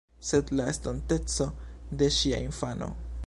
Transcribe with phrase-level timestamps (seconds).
[0.27, 1.47] Sed la estonteco
[2.01, 2.93] de ŝia infano.